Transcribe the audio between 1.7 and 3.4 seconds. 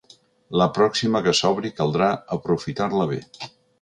caldrà aprofitar-la bé.